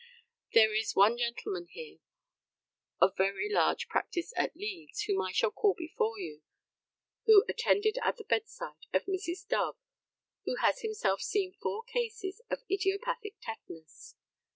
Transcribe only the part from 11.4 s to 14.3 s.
four cases of idiopathic tetanus.